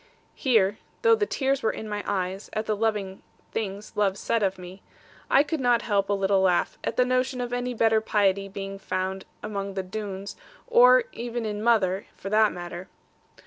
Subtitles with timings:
[0.33, 4.57] Here, though the tears were in my eyes, at the loving things love said of
[4.57, 4.81] me,
[5.29, 8.79] I could not help a little laugh at the notion of any bitter piety being
[8.79, 10.35] found among the Doones,
[10.65, 12.87] or even in mother, for that matter.